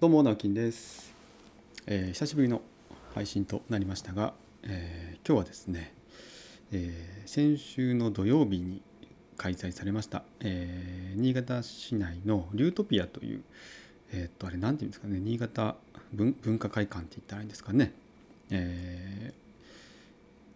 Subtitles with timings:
[0.00, 1.12] どうも直樹です、
[1.88, 2.62] えー、久しぶりの
[3.16, 4.32] 配信となりましたが、
[4.62, 5.92] えー、今日はですね、
[6.70, 8.80] えー、先週の土曜日に
[9.36, 13.42] 開催されました、え新潟市内のリュートピアという
[14.12, 15.74] えっとあれ何て言うんですかね新潟
[16.12, 17.92] 文化会館って言ったらいいんですかね、
[18.52, 19.34] え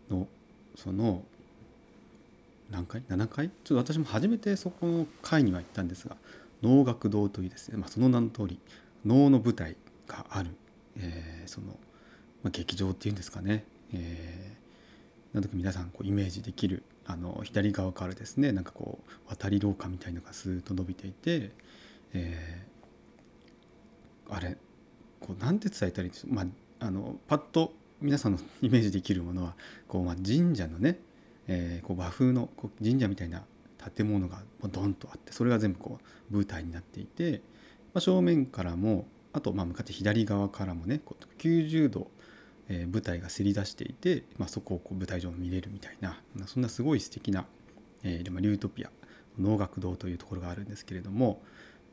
[0.09, 0.29] の
[0.77, 1.25] その
[2.71, 3.51] 何回？7回？
[3.65, 6.15] ちょっと私も初めてそこの会には行ったんですが
[6.63, 8.61] 能楽堂というですね、まあ、その名の通り
[9.05, 9.77] 能の舞台
[10.07, 10.51] がある、
[10.99, 11.69] えー、その、
[12.43, 21.51] まあ、劇場っていうんですかね、えー、なんとか皆さんこうイメージできるあの左側からですねなんかこう渡り廊下みたいのがスーッと伸びていて、
[22.15, 24.57] えー、あれ
[25.21, 26.47] こうなんて伝えたらいいんでしょう、まあ、
[26.81, 29.55] あのパッと皆さんのイメージできるものは
[29.89, 30.99] こう、まあ、神社のね、
[31.47, 33.43] えー、こう和風のこう神社みたいな
[33.97, 35.99] 建物がドンとあってそれが全部こ
[36.31, 37.41] う舞台になっていて
[37.95, 41.01] まあ、正面からもあとまあ向かって左側からもね
[41.39, 42.11] 90度、
[42.69, 47.47] えー、舞台がせり出していて、まあ、そこをこう舞台上見れるみたいなそんなすごい素敵な、
[48.03, 48.91] えー、リュートピア
[49.39, 51.43] 能楽堂というところがあるんですけれども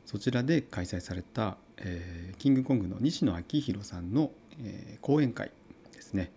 [0.04, 4.30] そちらで開催された、えー、キングコングの西野昭弘さんの、
[4.62, 5.50] えー、講演会
[5.92, 6.32] ですね、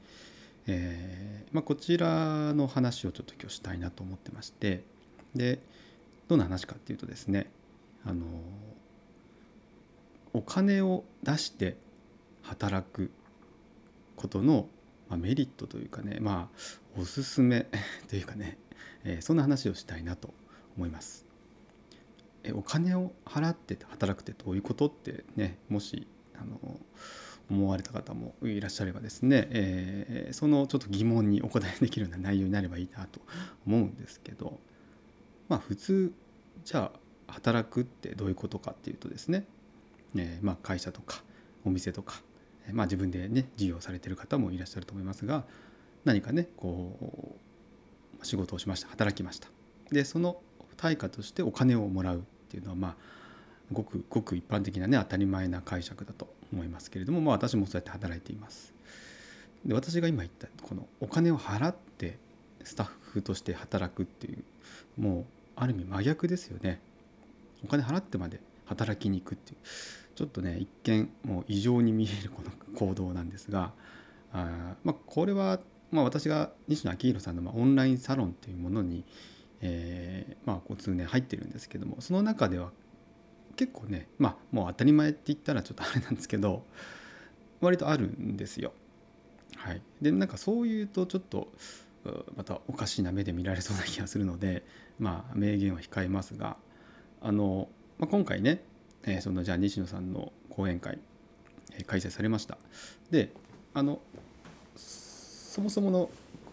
[0.67, 4.83] えーまあ、こちらの話をちょっと今日したいなと思ってまして
[5.35, 5.59] で
[6.27, 7.51] どんな話かっていうとですね
[8.05, 8.25] あの
[10.33, 11.77] お金を出して
[12.41, 13.11] 働く
[14.15, 14.67] ことの、
[15.09, 17.67] まあ、メリットというかねまあおすすめ
[18.09, 18.57] というかね、
[19.03, 20.33] えー、そんな話をしたいなと
[20.75, 21.25] 思います。
[22.43, 26.59] えお金を払って働くってどういうことってねもしあの
[27.49, 33.21] 思われた方もいらっしゃればですね、えー、そのちょっと疑問にお答えできるような内容になればいいなと
[33.65, 34.59] 思うんですけど
[35.47, 36.13] まあ普通
[36.65, 36.91] じゃ
[37.27, 39.45] あ働くってどういうことかっていうとですね
[40.15, 41.23] えー、まあ、会社とか
[41.65, 42.21] お店とか、
[42.71, 45.43] まあ、自分でね事業されてる方もいらっしゃると思いますが
[46.05, 47.37] 何かねこ
[48.21, 49.47] う仕事をしました働きました
[49.91, 50.37] でその
[50.77, 52.95] 対価としてお金をもらうっていうのはまあ
[53.71, 58.73] ごくごく一般的なね当たり前な解釈だと思いますけれども、まあ、私もそうやって働いています。
[59.65, 62.17] で私が今言ったこのお金を払って
[62.63, 64.43] スタッフとして働くっていう
[65.01, 66.79] もうある意味真逆ですよね。
[67.63, 69.57] お金払ってまで働きに行くっていう
[70.15, 73.71] ちょっとね一見もう異常に見えるこの行動なんですが
[74.31, 75.59] あ、まあ、これは、
[75.91, 79.05] まあ、私が西野昭弘さんのまオンラインサロンっていうものに、
[79.61, 82.71] え、まあ、こう通年入ってるんですけどもその中では
[83.55, 86.65] 結構ねまあもう当たり前って言ったらちょっとあれなんですけど
[87.61, 88.73] 割とあるんですよ。
[89.55, 91.53] はい、でなんかそういうとちょっと
[92.35, 94.65] またおかしな目で見られそうな気がするので
[94.99, 96.57] まあ名言は控えますが
[97.21, 97.69] あの、
[97.99, 98.63] まあ、今回ね
[99.05, 100.99] えー、そのじゃあ西野さんの講演会、
[101.73, 102.57] えー、開催されました。
[103.11, 103.31] で
[103.73, 103.99] あの
[104.75, 106.09] そもそもの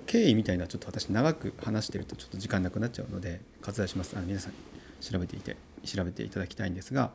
[0.06, 4.16] 経緯みたいなちょっと私長く話してるとちょっと時間なくなっちゃうので割愛します。
[4.16, 4.58] あの皆さんに
[5.00, 7.12] 調べていて調べていただきたいんですが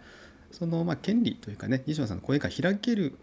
[0.52, 3.18] そのまあ権利というかね西野さんの講演会開ける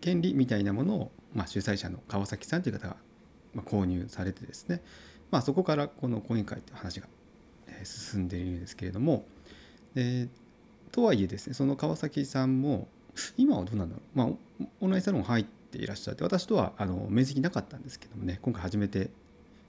[0.00, 2.96] 権利みたいなものを、まあ、主催者の川崎さんという方が、
[3.54, 4.82] ま、購入されてですね、
[5.30, 7.06] まあ、そこからこの講演会という話が
[7.82, 9.26] 進んでいるんですけれども。
[9.94, 10.28] で
[10.92, 12.88] とはいえですねその川崎さんも
[13.36, 19.10] 今はどうなんだろう、まあ、オンラインサロン入っていらっしゃって私とはあの面識なかったんですけどもね今回初めて、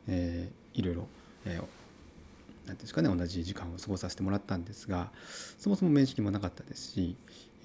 [0.08, 1.08] えー、いろいろ、
[1.46, 5.12] えー、なんですかね同じ時間を過ごさせてもらったんですが
[5.58, 7.16] そもそも面識もなかったですし、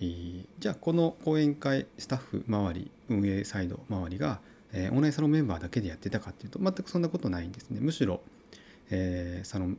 [0.00, 4.40] えー、じゃあこの講演会スタッフ周り運営サイド周りが、
[4.72, 7.80] えー、オンラインサロンメンバーだけでやってたかっていうと全くそんなことないんですね。
[7.80, 8.20] むしろ、
[8.90, 9.78] えー、サロン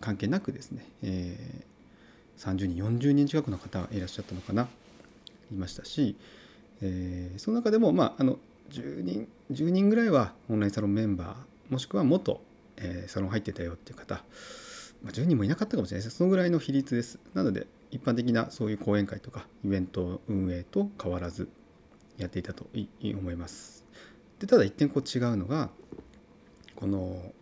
[0.00, 1.64] 関係なくですね、え
[2.42, 4.68] 30人40人近くの方いらっしゃったのかな。
[5.52, 6.16] いましたし、
[6.80, 8.38] えー、その中でも、まあ、あの
[8.70, 12.40] 10人10人ぐらいはオンラインサロンメンバーもしくは元、
[12.78, 14.16] えー、サロン入ってたよっていう方、
[15.02, 16.16] まあ、10人もいなかったかもしれないです。
[16.16, 17.20] そのぐらいの比率です。
[17.34, 21.48] なので一般的なそういう講演会とかイベント運営と変わらず
[22.16, 23.84] やっていたと思います。
[24.40, 25.70] でただ一点こう違うのが
[26.74, 27.32] この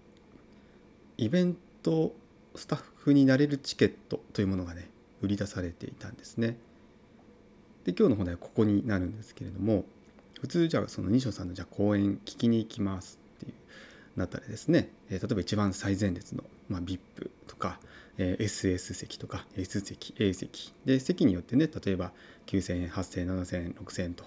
[1.16, 2.12] イベント
[2.54, 4.90] スタッフになれるチケットというものがね
[5.22, 6.56] 売り出されていたんですね。
[7.84, 9.84] で今日の本題はここになるんですけれども
[10.40, 13.54] 普通じゃあその西野さんのじゃあ講演聞きに行きますっていう
[14.16, 16.98] なったらですね、え、例えば一番最前列の、まあ、VIP
[17.46, 17.78] とか、
[18.18, 22.12] え、SS 席とか S 席 A 席で席によってね例えば
[22.46, 24.24] 9000円8000円7000円6000円と、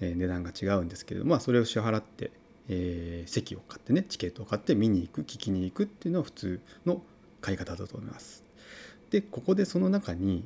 [0.00, 2.30] え、値段が違うんですけれども、まあ、それを支払って、
[2.68, 7.02] え、席を買ってねチケットを買って見に行く聞きに行くっていうのは普通の
[7.40, 8.49] 買い方だと思います。
[9.10, 10.44] でここでその中に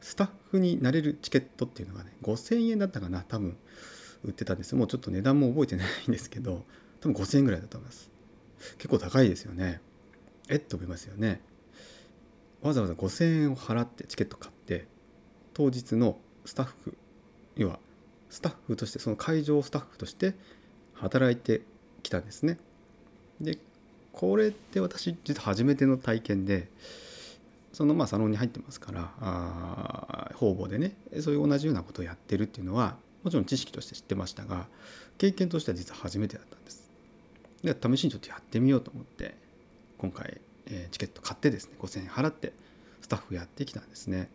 [0.00, 3.56] スタッフになれるチケットっていうのがね5000円だったかな多分
[4.24, 4.74] 売ってたんです。
[4.74, 6.64] もうちょっと値段も覚えてないんですけど
[7.00, 8.10] 多分5000円ぐらいだと思います。
[8.78, 9.80] 結構高いですよね。
[10.48, 11.40] えっと思いますよね。
[12.62, 14.86] わざわざ5000円を払ってチケット買って
[15.52, 16.96] 当日のスタッフ
[17.56, 17.78] 要は
[18.30, 20.34] スタッフとしてその会場スタッフとして
[20.94, 21.62] 働いて
[22.02, 22.58] きたんですね。
[23.40, 23.58] で
[24.12, 26.68] これって私実は初めての体験で
[27.74, 34.66] そのまあサロンに入ってますからあ方々でねそういう同じようなことをやってるっていうのはもちろん知識として知ってましたが
[35.18, 36.90] 経験としては実は初めてだったんです。
[37.62, 39.34] で試しにちょっとやってみようと思って
[39.98, 42.52] 今回、えー、チケット買ってですね5000円払って
[43.00, 44.28] スタッフやってきたんですね。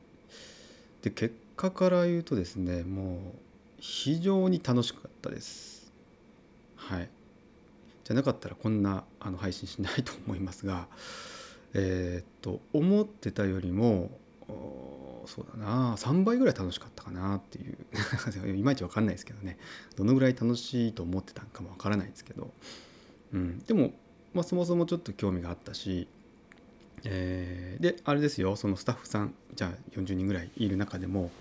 [1.02, 3.20] で結果から言うとですねもう
[3.80, 5.94] 非常に楽しかったです。
[6.76, 7.10] はい。
[8.04, 10.88] じゃなかったらこんなあの配信しないと思いますが
[11.74, 14.12] えー、っと思ってたよりも
[15.26, 17.78] そうだな3倍ぐらい楽しかったかなっていう
[18.58, 19.58] いまいち分かんないですけどね。
[19.96, 22.52] どのぐらい楽しいと思ってたんかも分からないですけど、
[23.34, 23.94] うん、でも、
[24.34, 26.08] まあ、そもそもちょっと興味があったし、
[27.04, 31.32] えー、であれですよそのスタッフさんじゃあ40人ぐらいいる中でも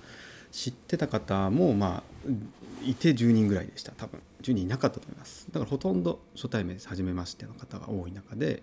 [0.53, 2.31] 知ってた方もまあ
[2.85, 4.21] いて10人ぐらいでした多分。
[4.43, 5.47] 10人いなかったと思います。
[5.51, 8.63] だからほとんど初対面初めましての方が多い中で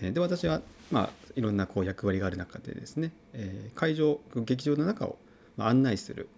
[0.00, 5.18] で私はまあいろんなこう役割がある中でですね、え会場劇場の中を
[5.58, 6.28] 案内する、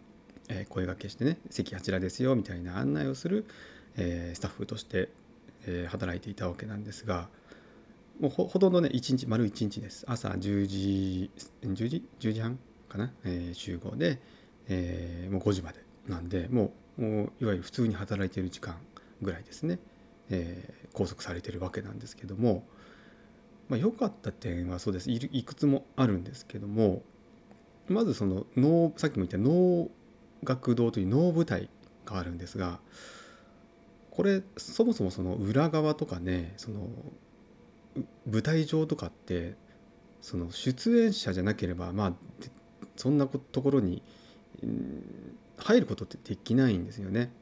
[0.48, 3.44] え声がけしてね席あちらですよみたいな案内をする、
[3.96, 5.10] えスタッフとして、
[5.66, 7.28] え働いていたわけなんですが
[8.18, 10.04] もうほとんどね1日丸1日です。
[10.08, 11.30] 朝10時
[11.62, 12.58] 10時？10時半
[12.88, 14.18] かな、え集合で、
[14.68, 18.76] えもう5時までなんでもうもういわゆる普通に働いている時間
[19.20, 19.78] ぐらいですね、
[20.30, 22.64] え拘束されてるわけなんですけども。
[23.70, 27.02] まあ、良かった点はそうですいくつもあるんですけども
[27.88, 29.88] まずその能さっきも言った能
[30.42, 31.70] 楽堂という能舞台
[32.04, 32.80] があるんですが
[34.10, 36.88] これそもそもその裏側とかねその
[38.26, 39.54] 舞台上とかって
[40.20, 42.12] その出演者じゃなければまあ
[42.96, 44.02] そんなところに
[45.56, 47.32] 入ることってできないんですよね。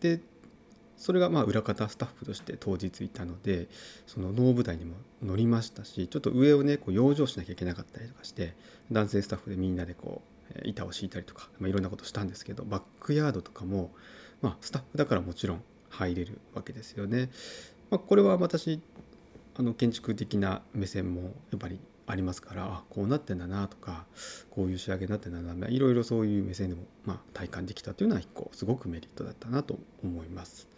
[0.00, 0.20] で
[0.96, 3.68] それがまあ裏方スタッフとして当日いたので
[4.06, 8.54] その能舞台にも乗りましたしちょっと上をねこう養生しなきゃいけなかったりとかして
[8.90, 13.90] 男性スタッフでみんなでこう板を敷いたりとか、まあ、いろんなことしたんですけどバックヤードとかも、
[14.42, 17.30] まあ、スタッフだからもちろん入れるわけですよね。
[17.90, 18.80] まあ、これは私
[19.56, 24.06] あの建築的な目線もやっぱりありますからあこうなってんだなとか
[24.50, 30.68] こういう仕上げになってんだないろいろそういう目線でも、まあ、体感できたというのは一個すごくメリットだったなと思います。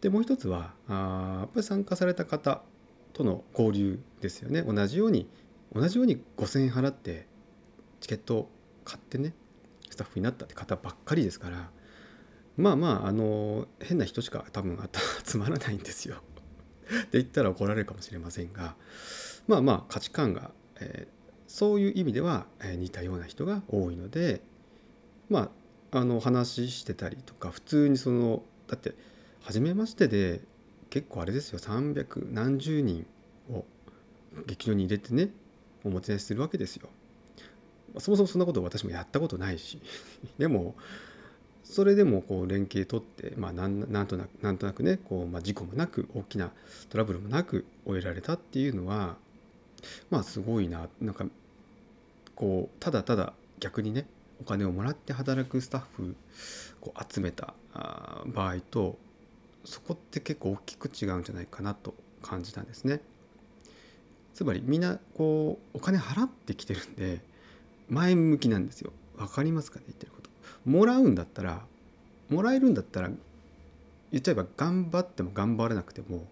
[0.00, 2.62] でもう一つはあやっぱり参加された方
[3.12, 5.28] との交流ですよね同じように
[5.74, 7.26] 同じように5,000円払って
[8.00, 8.50] チケットを
[8.84, 9.34] 買ってね
[9.90, 11.70] スタッフになったって方ばっかりですから
[12.56, 14.78] まあまああの変な人しか多分
[15.24, 16.16] 集まらないんですよ。
[16.88, 18.74] って言ったら怒られるかもしれませんが
[19.48, 20.50] まあまあ価値観が、
[20.80, 24.40] えー、そういう意味では、えー、似たような人が多いので
[25.28, 25.50] ま
[25.90, 28.94] ああの話してたりとか普通にそのだって
[29.42, 30.42] 初めましてで
[30.90, 33.06] 結構あれですよ300何十人
[33.50, 33.64] を
[34.46, 35.30] 劇場に入れてね
[35.84, 36.88] おもてなしするわけですよ。
[37.98, 39.80] そもそもそんなこと私もやったことないし
[40.36, 40.76] でも
[41.64, 46.52] それでもこう連携取って、まあ、なんなんとなくなんとなくねこう、まあ、事故もなく大きな
[46.90, 49.16] トラブルもなく終えられたっていうのは
[50.10, 51.26] まあすごいななんか
[52.34, 54.06] こうただただ逆にね
[54.40, 56.14] お金をもらって働くスタッフ
[56.82, 57.54] を集めた
[58.26, 58.98] 場合と
[59.64, 63.00] そこって結構大きく違うんじゃないかなと感じたんですね。
[64.34, 67.20] つまりみんなこうお金払ってきてるんで
[67.88, 68.92] 前向きなんですよ。
[69.16, 70.30] わかりますかね言ってること。
[70.64, 71.62] もらうんだったら
[72.28, 73.08] もらえるんだったら
[74.12, 76.26] 言っちゃえば頑張っても頑張らなくても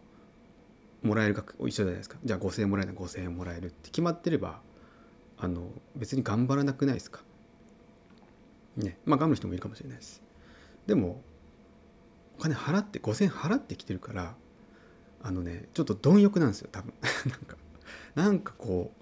[1.07, 2.17] もらえる額一緒じゃないですか。
[2.25, 4.61] じゃあ5,000円もらえるない5,000円もらえるって決まってれば
[5.39, 7.21] あの別に頑張らなくないですか。
[8.77, 8.99] ね。
[9.05, 10.23] まあ頑張る人もいるかもしれないです。
[10.87, 11.23] でも
[12.39, 14.35] お金払って5,000円払ってきてるから
[15.23, 16.93] あのねちょっと貪欲なんですよ多分。
[17.27, 17.57] なんか
[18.15, 18.93] なんかこ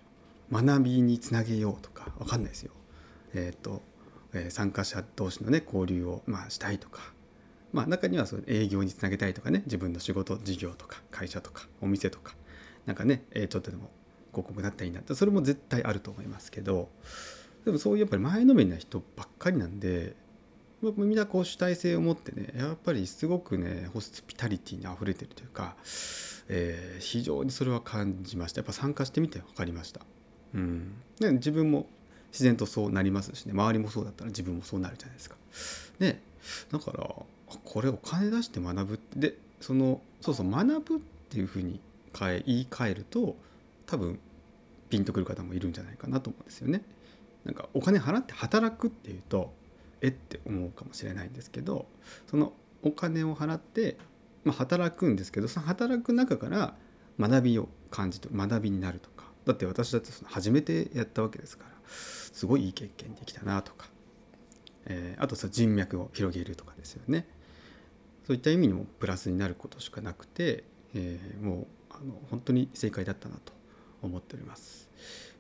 [0.50, 2.73] う学びにつなげようとか分かんないですよ。
[3.34, 3.82] えっ、ー、と、
[4.32, 7.13] えー、参加者同士のね交流をまあしたいとか
[7.75, 12.35] まあ中にはそ営業につなげたいとかね自分の仕事事業とか会社とかお店とか
[12.87, 13.90] なんかね、ちょっとでも
[14.31, 16.90] 広告になったらいいなってそれも絶対あると思いますけど
[17.64, 20.14] でもそういうやっぱり前のめりな人ばっかりなんで
[20.83, 25.76] みんなこう主体性を持ってねやっぱりすごくねホスピタリティにあふれてるというか、
[26.49, 28.61] えー、非常にそれは感じました。
[28.61, 30.02] やっぱ参加してみて分かりました、
[30.54, 31.87] うん、で自分も
[32.33, 35.37] 自然とそうなりますしね周りもそうだったら自分もそうなるじゃないですか。
[35.99, 36.21] で
[36.71, 37.11] だから
[37.64, 40.99] これお金出して学ぶでそのそうそう学ぶっ
[41.30, 41.80] ていうふうに
[42.18, 43.37] 変え言い換えると
[43.87, 44.18] 多分
[44.90, 46.82] ピンとくる方もいるんじゃないかなと思うんですよね。
[47.44, 49.52] なんかお金払って働くっていうと
[50.00, 51.87] えって思うかもしれないんですけど
[52.30, 53.96] そのお金を払って、
[54.44, 56.75] まあ、働くんですけどその働く中から
[57.18, 59.25] 学びを感じて学びになるとか。
[59.44, 63.88] だって私だって初めてやったわけですからすごいいい経験できたなとか、
[64.87, 67.26] えー、あとさ人脈を広げるとかですよね。
[68.26, 70.64] そういった意味にもプラスになることしかなくて、
[70.95, 73.52] えー、もうあの本当に正解だったなと
[74.02, 74.88] 思っております。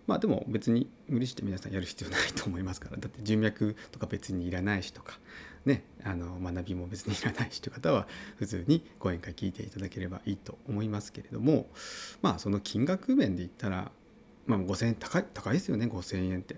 [0.06, 5.18] まあでも別に無理して皆さんやる必要ないと思いますからだって人脈とか別にいらないしとか
[5.64, 11.68] ねあの学びも別にいらないしという方は普通に講演会聞いていただければいいと思いますけれども
[12.20, 13.90] まあその金額面で言ったら、
[14.46, 16.56] まあ、5,000円高い高いですよね5,000円って、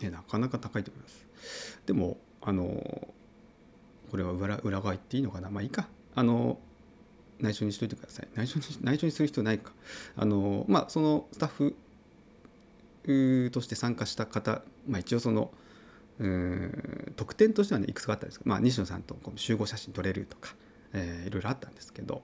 [0.00, 1.26] ね、なかなか高いと思います。
[1.84, 3.14] でもあの
[4.10, 5.50] これは裏裏側言っていいのかな？
[5.50, 5.88] まあいいか。
[6.14, 6.58] あの
[7.38, 8.28] 内緒にしといてください。
[8.34, 9.72] 内緒に内緒にする必要ないか。
[10.16, 11.76] あのまあそのスタッフ
[13.52, 15.52] として参加した方、まあ、一応その
[17.14, 20.56] 特典としてはねいくつかあったんですけど、まあ、西野さんとこの集合写真撮れるとか、
[20.92, 22.22] えー、いろいろあったんですけど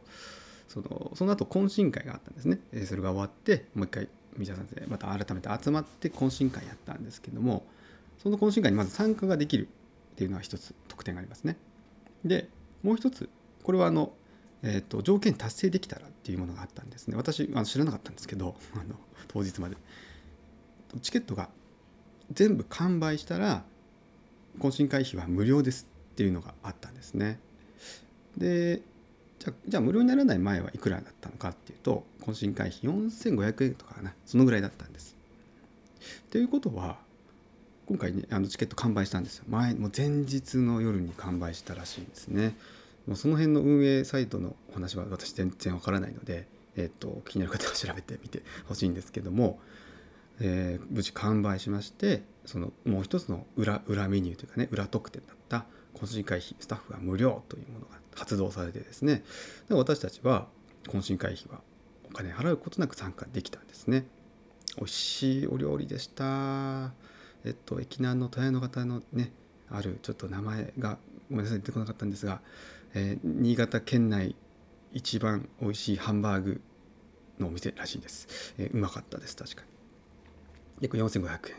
[0.66, 7.64] そのその後懇親会があったんですね、えー、それが終わってもう一回三田さんでまた改めて集まって懇親会やったんですけども
[8.20, 9.68] その懇親会にまず参加ができる
[10.14, 11.56] っていうのは一つ特典がありますね。
[12.24, 12.48] で
[12.82, 13.28] もう一つ
[13.62, 14.12] これはあの、
[14.62, 18.96] えーと、条件達成できたらっていうものがあったんですね私あの知らなかったんですけど あの
[19.28, 19.76] 当日まで
[21.00, 21.48] チケットが
[22.32, 23.64] 全部完売したら
[24.58, 27.38] 懇親会費は無料ですっていうのがあったんですね。
[28.36, 28.82] で
[29.38, 35.16] じゃじゃあ無料にならない前はいくらだったのかっていうと懇親会費4500円とかかなそのぐらいだったんです。
[36.30, 36.98] ということは
[37.86, 39.44] 今回ねあのチケット完売したんですよ。
[39.48, 42.56] 前もう前日の夜に完売したらしいんですね。
[43.06, 46.46] もうその辺の運営サイトのお話は私全然わからないので、
[46.76, 49.58] えっと、気になる方は調べてみてほしいんですけども
[50.40, 59.22] えー、無事完売しましてそのもう一つの裏裏メニューというかね裏特典だった懇親会費スタッフが無料というものが発動されてですね。
[59.68, 60.48] で私たちは
[60.88, 61.60] 懇親会費は
[62.10, 64.06] お金払うことなく参加できたんですね。
[64.78, 66.92] 美味しいお料理でした。
[67.44, 69.32] えっと駅南の富山の方のね
[69.70, 70.98] あるちょっと名前が
[71.30, 72.40] ごめんなさい出てこなかったんですが、
[72.94, 74.36] えー、新潟県内
[74.92, 76.60] 一番美味しいハンバーグ
[77.38, 79.68] のお店らしいです、えー、うまかったです確かに。
[80.82, 81.56] 約4500円。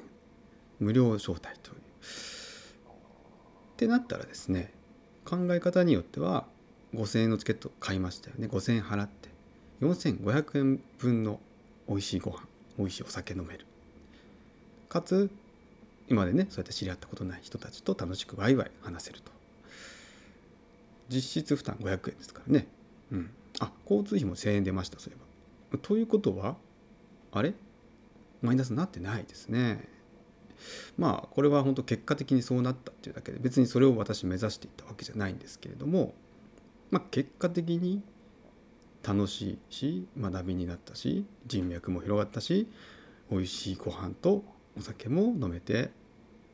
[0.80, 1.78] 無料招待という。
[1.78, 4.72] ってなったらですね
[5.26, 6.46] 考え方によっては
[6.94, 8.48] 5,000円のチケット買いましたよね。
[8.48, 9.30] 5,000円払って。
[9.82, 11.40] 4,500円分の
[11.90, 12.48] 美味しいご飯
[12.78, 13.66] 美味しいお酒飲める。
[14.90, 15.30] かつ
[16.14, 19.32] 今までねそうやって知り合ったことない人たちと楽しくワイワイ話せると。
[21.10, 22.68] 実質負担500円ですからね。
[23.12, 23.32] うん。
[23.60, 25.80] あ交通費も1,000円出ましたそういえば。
[25.80, 26.56] ということは
[27.32, 27.56] あれ？
[28.44, 29.88] マイナスになってないですね。
[31.00, 36.14] まあこれは本当結果的にそうなったっていうだけで別にそれを私目指していったわけじゃないんですけれども、
[36.92, 38.04] まあ、結果的に
[39.02, 42.68] 楽しいし学びになったし人脈も広がったし
[43.32, 44.44] 美味しいご飯と
[44.78, 45.92] お酒も飲めて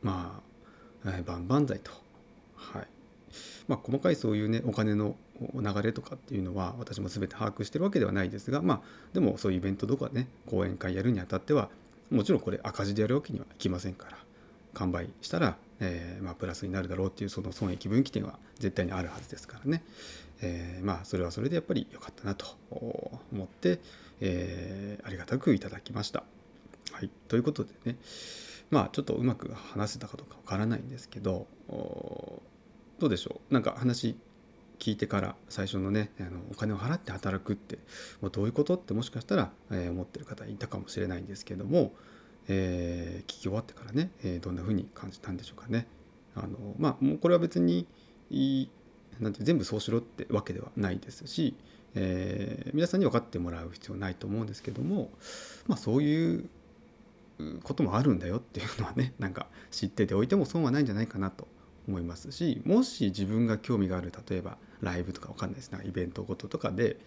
[0.02, 0.42] ま
[1.06, 1.92] あ、えー、万々歳と。
[2.56, 2.88] はい。
[3.68, 5.16] まあ細かいそういうねお金の
[5.54, 8.82] 流れとかっていうのは私も全て把握してるわけではないですがまあ
[9.14, 11.70] でもそういうイベントとかね講演会やるにあたっては
[12.10, 14.18] もちろんこれ赤字でやるわけにはいきませんから
[14.74, 19.84] 完売したら、えー、まあ、プラスになるだろうっていうその損益分岐点は絶対にあるはずですからね、
[20.42, 22.46] えー、まあそれはそれでやっぱり良かったなと
[23.32, 23.80] 思って、
[24.22, 26.24] えー、ありがたくいただきました。
[26.92, 27.96] はい、ということでね
[28.72, 32.42] まあちょっとうまく話せたかどうかわからないんですけどど
[33.08, 33.54] うでしょう？
[33.54, 34.16] なんか話
[34.78, 37.80] 聞いてから最初のねあのお金を払って働くって
[38.22, 41.94] もうどういうことってもしかしたら、えー、思ってる方いたかもしれないんですけども、
[42.48, 45.88] えー、聞き終わってからね、えー、どんな風に感じたんでしょうかね。
[46.36, 47.88] あのまあもうこれは別に
[49.20, 51.56] なんて全部そうしろってわけではないですし、
[51.96, 55.10] え、皆さんに分かってもらう必要ないと思うんですけども、
[55.68, 56.50] まあ、そういう
[57.64, 61.48] こともあるんだよっていうのはね なんか知ってておいても損はないんじゃないかなと
[61.88, 66.98] 思いますしもし自分が興味がある例えばライブとかわかんないですなイベントごととかで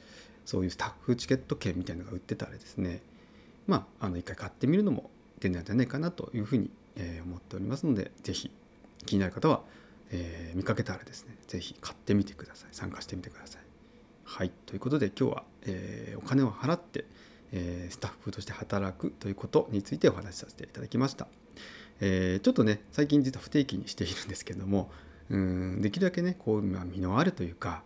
[0.45, 3.01] そういうスタッフチケット券みたいなのが売ってたらですね。
[3.67, 5.11] まああの一回買ってみるのも
[5.41, 8.51] 手なんじゃないかなというふうに、え思っておりますので是非
[9.07, 9.63] 気になる方は、
[10.11, 12.69] えー、見かけたらですね是非買ってみてください。
[12.73, 13.63] 参加してみてください。
[14.25, 14.51] はい。
[14.67, 17.05] ということで今日は、えー、お金を払って、
[17.53, 21.29] え、スタッフとして働くということについてお話しさせていただきました。
[22.01, 24.91] え、ちょっとね最近実は不定期にしているんですけども
[25.31, 27.83] うんできるだけねこう、まあ、身のあるというか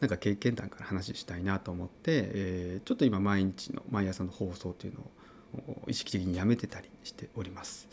[0.00, 7.88] なんか経験談から話したいなと思って、え、ちょっと今毎日の毎朝の放送というのを意識的にやめてたりしております。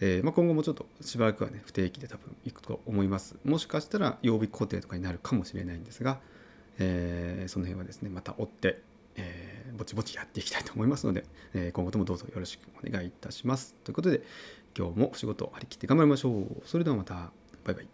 [0.00, 6.20] え、ま、今後もちょっとしばらくはね不定期で多分行くと思いますもしかしたら曜日固定とかになるかもしれないんですが、
[6.78, 8.82] え、その辺はですねまた追って、
[9.76, 13.74] ぼちぼちやっていきたいと思いますので、え今後ともどうぞよろしくお願いいたします。
[13.84, 14.22] ということで
[14.76, 16.62] 今日もお仕事張り切って頑張りましょう。
[16.64, 17.32] それではまた。
[17.64, 17.93] バイバイ。